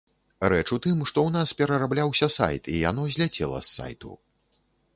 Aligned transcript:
Рэч 0.53 0.63
у 0.75 0.77
тым, 0.85 1.03
што 1.09 1.19
ў 1.23 1.29
нас 1.35 1.53
перарабляўся 1.59 2.31
сайт, 2.37 2.63
і 2.73 2.81
яно 2.89 3.05
зляцела 3.17 3.59
з 3.61 3.67
сайту. 3.77 4.11